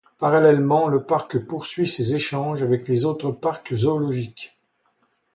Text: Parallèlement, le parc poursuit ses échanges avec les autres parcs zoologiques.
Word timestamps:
Parallèlement, 0.17 0.87
le 0.87 1.03
parc 1.03 1.37
poursuit 1.45 1.87
ses 1.87 2.15
échanges 2.15 2.63
avec 2.63 2.87
les 2.87 3.05
autres 3.05 3.29
parcs 3.29 3.71
zoologiques. 3.75 4.57